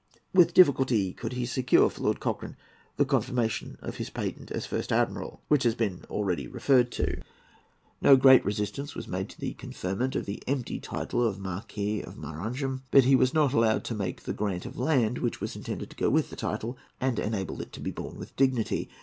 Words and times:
With 0.33 0.55
difficulty 0.55 1.13
could 1.13 1.33
he 1.33 1.45
secure 1.45 1.87
for 1.87 2.01
Lord 2.01 2.19
Cochrane 2.19 2.57
the 2.97 3.05
confirmation 3.05 3.77
of 3.83 3.97
his 3.97 4.09
patent 4.09 4.49
as 4.49 4.65
First 4.65 4.91
Admiral, 4.91 5.43
which 5.47 5.61
has 5.61 5.75
been 5.75 6.05
already 6.09 6.47
referred 6.47 6.89
to. 6.93 7.21
No 8.01 8.15
great 8.17 8.43
resistance 8.43 8.95
was 8.95 9.07
made 9.07 9.29
to 9.29 9.45
his 9.45 9.53
conferment 9.59 10.15
of 10.15 10.25
the 10.25 10.41
empty 10.47 10.79
title 10.79 11.21
of 11.23 11.37
Marquis 11.37 12.01
of 12.01 12.17
Maranham, 12.17 12.81
but 12.89 13.03
he 13.03 13.15
was 13.15 13.31
not 13.35 13.53
allowed 13.53 13.83
to 13.83 13.93
make 13.93 14.23
the 14.23 14.33
grant 14.33 14.65
of 14.65 14.75
land 14.75 15.19
which 15.19 15.39
was 15.39 15.55
intended 15.55 15.91
to 15.91 15.95
go 15.95 16.09
with 16.09 16.31
the 16.31 16.35
title 16.35 16.79
and 16.99 17.19
enable 17.19 17.61
it 17.61 17.71
to 17.73 17.79
be 17.79 17.91
borne 17.91 18.17
with 18.17 18.35
dignity. 18.35 18.89